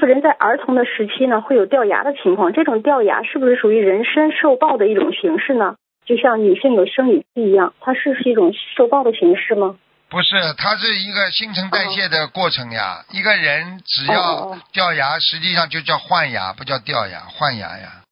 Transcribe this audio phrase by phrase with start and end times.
[0.00, 5.76] 傅，人在儿童的时期呢，会有掉牙的情况，这种掉牙是不是属于人身受报的一种形式呢？
[6.04, 9.76] 就像女性有生理期一样，它是是一种受报的形式吗？
[10.08, 13.04] 不是，它是一个新陈代谢的过程呀。
[13.12, 18.02] 一个人只哦要哦掉牙，实际上就叫换牙，不叫掉牙，换牙呀。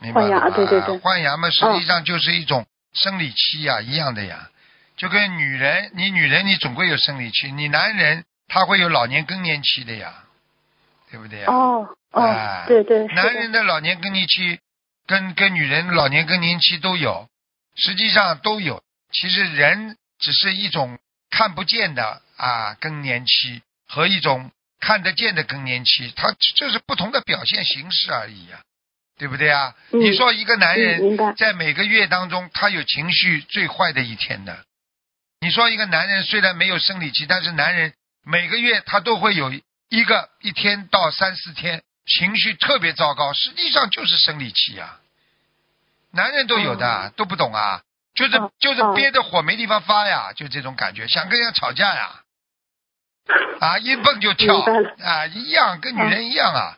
[0.00, 0.50] 明白换牙？
[0.50, 4.48] 对对对换牙嘛，实际上就是一种生理期呀，一样的呀。
[4.96, 10.12] 就跟女人，你女人你总归有生理期，你男人他会有老年更年期的呀，
[11.14, 11.46] 对不对呀？
[11.46, 14.58] 哦哦哎，对对，男人的老年更年期
[15.06, 17.28] 跟跟女人老年更年期都有，
[17.76, 18.82] 实际上都有。
[19.12, 20.98] 其实人只是一种
[21.30, 24.50] 看不见的啊更年期和一种
[24.80, 28.58] 看得见的更年期，它就是不同的表现形式而已呀、
[29.16, 29.72] 对不对啊？
[29.92, 34.64] 嗯你说一个男嗯人在每个月当中，他有情绪最坏的一天的。
[35.40, 37.92] 你说一个男人虽然没有生理期，但是男人
[38.24, 39.52] 每个月他都会有
[39.94, 44.98] 一个一天到三四天情绪特别糟糕，实际上就是生理期呀、
[46.10, 47.82] 男人都有的，都不懂啊，
[48.12, 52.22] 就是、哦就是哦憋着火没地方发呀，就这种感觉，想跟人家吵架呀，
[53.60, 54.58] 啊，一蹦就跳
[55.00, 56.76] 啊，一样跟女人一样啊，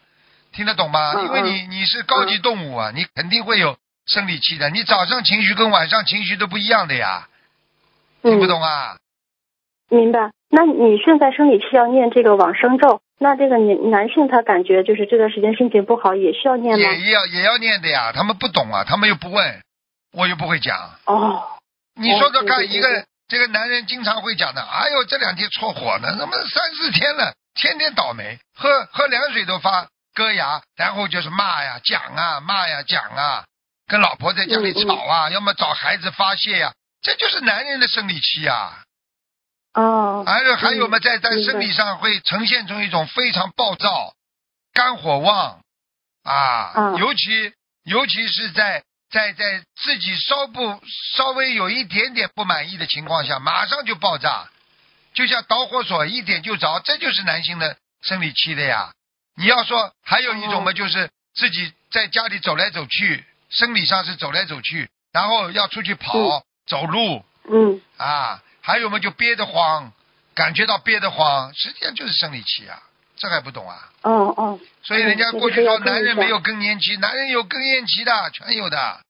[0.53, 1.15] 听得懂吗？
[1.17, 7.29] 嗯因为你你是高级动物啊，你肯定会有生理期的，你早上情绪跟晚上情绪都不一样的呀，
[8.21, 8.99] 听不嗯懂啊？
[9.89, 10.36] 明白。
[10.49, 16.93] 那女性在生理期要念这个往生咒，那这个男男性他感觉就是这段时间心情不好，也需要念吗？
[16.93, 19.61] 也要也要念的呀，他们不懂啊，他们又不问，
[20.13, 20.79] 我又不会讲。
[21.07, 21.43] 哦，
[22.01, 33.45] 你说说看，一个这个男人经常会讲的，哎呦，这两天搓火呢，怎么三四天了，天天倒霉，喝喝凉水都发割牙，然后就是骂呀、讲啊、骂呀、讲啊，
[33.89, 36.73] 跟老婆在家里嗯嗯吵啊，要么找孩子发泄呀、
[37.03, 38.85] 这就是男人的生理期呀、
[39.77, 44.15] 哦，而且还有嘛，嗯在在生理上会呈现出一种非常暴躁、
[44.73, 45.61] 肝火旺
[46.25, 46.95] 啊，啊。
[46.99, 47.53] 尤其
[47.85, 50.81] 尤其是在在在自己稍不
[51.15, 54.49] 稍微有一点点不满意的情况下，马上就爆炸，
[55.13, 58.93] 就像导火索一点就着，这就是男性的生理期的呀。
[59.37, 60.73] 你要说还有一种嘛，哦。
[60.73, 66.43] 就是自己在家里走来走去，生理上是走来走去，然后要出去跑、嗯。
[66.67, 69.93] 走路，嗯，啊，还有嘛就憋得慌，
[70.35, 72.83] 感觉到憋得慌，实际上就是生理期啊，
[73.17, 73.93] 这还不懂啊？
[74.03, 79.01] 哦哦，所以人家嗯过去说男人没有更年期，男人有更年期的，全有的，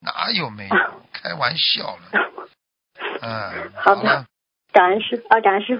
[0.00, 0.76] 哪有没有？
[1.12, 2.10] 开玩笑了，
[3.20, 4.24] 嗯，好的。
[4.72, 5.72] 感恩师啊，感恩师傅。